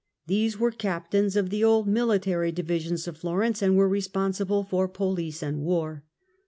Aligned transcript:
These 0.25 0.57
were 0.57 0.71
captains 0.71 1.35
of 1.35 1.51
the 1.51 1.63
old 1.63 1.87
military 1.87 2.51
divisions 2.51 3.07
of 3.07 3.17
Florence, 3.19 3.61
and 3.61 3.77
were 3.77 3.87
responsible 3.87 4.63
for 4.63 4.87
police 4.87 5.43
and 5.43 5.59
war. 5.61 6.03